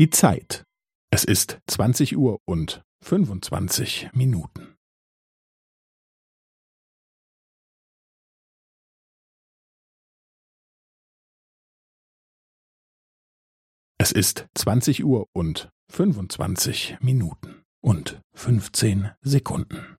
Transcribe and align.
Die 0.00 0.08
Zeit. 0.08 0.64
Es 1.12 1.24
ist 1.24 1.58
20 1.66 2.16
Uhr 2.16 2.38
und 2.48 2.82
25 3.04 4.08
Minuten. 4.14 4.74
Es 13.98 14.10
ist 14.10 14.48
20 14.54 15.04
Uhr 15.04 15.26
und 15.34 15.68
25 15.90 16.96
Minuten 17.02 17.62
und 17.84 18.22
15 18.32 19.10
Sekunden. 19.20 19.98